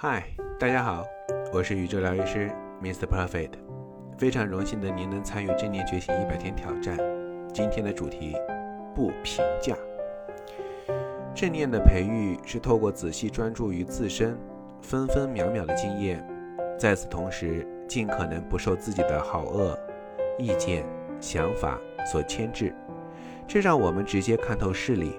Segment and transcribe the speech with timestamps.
[0.00, 0.22] 嗨，
[0.60, 1.04] 大家好，
[1.52, 2.48] 我是宇宙疗愈师
[2.80, 3.04] Mr.
[3.04, 3.54] Perfect，
[4.16, 6.96] 非常荣幸的您能参与正念觉醒一百天挑战。
[7.52, 8.36] 今天的主题
[8.94, 9.74] 不评价。
[11.34, 14.38] 正念的培育是透过仔细专注于自身
[14.80, 16.24] 分分秒秒的经验，
[16.78, 19.76] 在此同时尽可能不受自己的好恶、
[20.38, 20.86] 意见、
[21.18, 21.76] 想法
[22.06, 22.72] 所牵制，
[23.48, 25.16] 这让我们直接看透事理，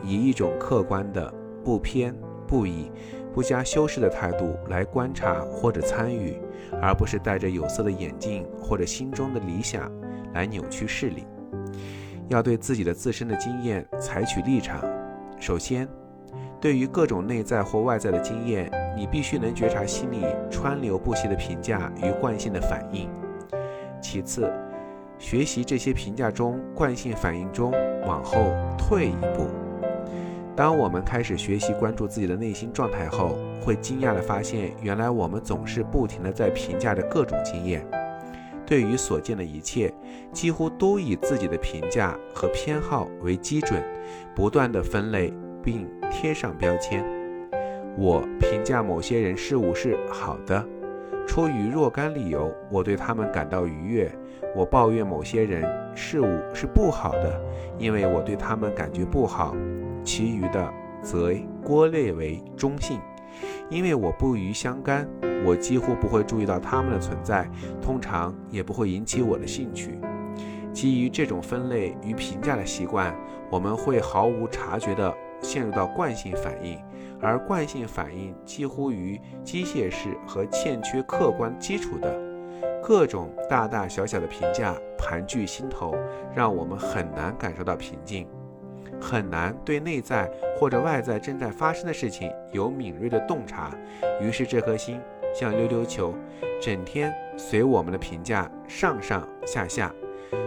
[0.00, 1.34] 以一种客观的
[1.64, 2.14] 不偏
[2.46, 2.88] 不倚。
[3.32, 6.40] 不加修饰的态度来观察或者参与，
[6.80, 9.90] 而不是戴着有色的眼镜或者心中的理想
[10.34, 11.26] 来扭曲事理。
[12.28, 14.80] 要对自己的自身的经验采取立场。
[15.38, 15.88] 首先，
[16.60, 23.10] 对于各种内在或外在的经验，你必须能觉察心里川流不息的评价与惯性的反应。
[24.00, 24.52] 其次，
[25.18, 27.72] 学习这些评价中惯性反应中
[28.06, 29.61] 往后退一步。
[30.54, 37.86] 当我们开始学习关注自己的内心状态后，会惊讶地发现，原来我们总是不停地在评价着各种经验。
[38.66, 39.92] 对于所见的一切，
[40.30, 43.82] 几乎都以自己的评价和偏好为基准，
[44.34, 47.04] 不断地分类并贴上标签。
[47.96, 50.64] 我评价某些人事物是好的，
[51.26, 54.06] 出于若干理由，我对他们感到愉悦；
[54.54, 57.40] 我抱怨某些人事物是不好的，
[57.78, 59.54] 因为我对他们感觉不好。
[60.04, 60.72] 其余的
[61.02, 61.32] 则
[61.64, 63.00] 归类为中性，
[63.68, 65.08] 因为我不与相干，
[65.44, 67.48] 我几乎不会注意到它们的存在，
[67.80, 69.98] 通常也不会引起我的兴趣。
[70.72, 73.14] 基于这种分类与评价的习惯，
[73.50, 76.78] 我们会毫无察觉地陷入到惯性反应，
[77.20, 82.18] 而惯性反应几乎于机械式和欠缺客观基础的
[82.82, 85.94] 各种大大小小的评价盘踞心头，
[86.34, 88.26] 让我们很难感受到平静。
[89.02, 93.74] 很难对内在或者外在正在发生的事情有敏锐的洞察，
[94.20, 95.00] 于是这颗心
[95.34, 96.14] 像溜溜球，
[96.60, 99.92] 整天随我们的评价上上下下。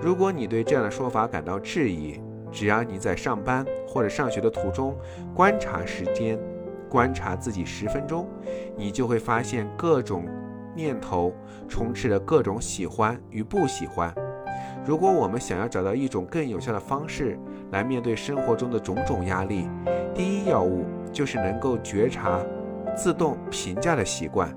[0.00, 2.20] 如果你对这样的说法感到质疑，
[2.52, 4.96] 只要你在上班或者上学的途中
[5.34, 6.38] 观察时间，
[6.88, 8.28] 观察自己十分钟，
[8.76, 10.24] 你就会发现各种
[10.74, 11.34] 念头
[11.68, 14.14] 充斥着各种喜欢与不喜欢。
[14.86, 17.36] 如果我们想要找到一种更有效的方式
[17.72, 19.68] 来面对生活中的种种压力，
[20.14, 22.40] 第一要务就是能够觉察
[22.94, 24.48] 自动评价的习惯。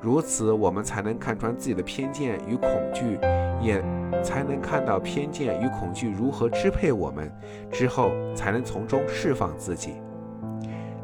[0.00, 3.18] 如此，我们才能看穿自己的偏见与恐惧，
[3.60, 3.78] 也
[4.22, 7.30] 才能看到偏见与恐惧如何支配我们，
[7.70, 9.96] 之后才能从中释放自己。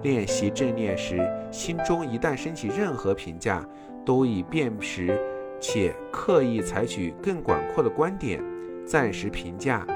[0.02, 1.20] 练习正念时，
[1.50, 3.62] 心中一旦升起任何评价，
[4.06, 5.20] 都以辨识。
[5.60, 8.42] 且刻意采取更广阔的观点，
[8.86, 9.86] 暂时评价，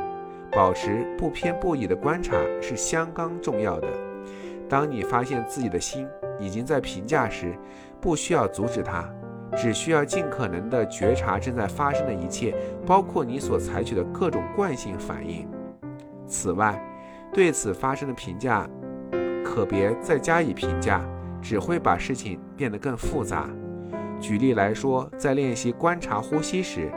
[0.50, 3.89] 保持不偏不倚的观察是相当重要的。
[4.69, 6.06] 当你发现自己的心
[6.41, 7.55] 已经在评价时，
[8.01, 9.09] 不需要阻止它，
[9.56, 12.55] 只需要尽可能的觉察正在发生的一切，
[12.87, 15.47] 包括你所采取的各种惯性反应。
[16.27, 16.83] 此外，
[17.33, 18.69] 对此发生的评价，
[19.45, 21.05] 可别再加以评价，
[21.43, 23.49] 只会把事情变得更复杂。
[24.22, 26.91] 举例来说，在练习观察呼吸时，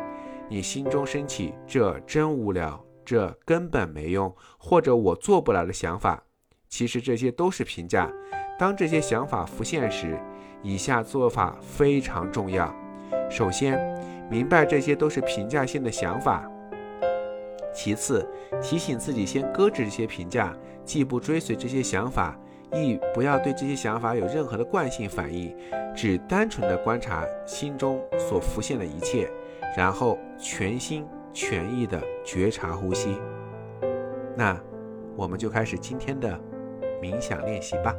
[0.48, 6.24] 你心中升起“这真无聊”“这根本没用”或者“我做不来”的想法，
[6.70, 8.10] 其实这些都是评价。
[8.60, 10.18] 当这些想法浮现时，
[10.62, 12.74] 以下做法非常重要：
[13.28, 13.80] 首先，
[14.30, 16.44] 明白这些都是评价性的想法；
[17.74, 18.26] 其次，
[18.62, 20.56] 提醒自己先搁置这些评价，
[20.86, 22.40] 既不追随这些想法。
[22.76, 25.56] 亦不要对这些想法有任何的惯性反应，
[25.96, 29.30] 只单纯的观察心中所浮现的一切，
[29.78, 33.18] 然后全心全意的觉察呼吸。
[34.36, 34.60] 那
[35.16, 36.38] 我们就开始今天的
[37.02, 37.96] 冥想练习吧。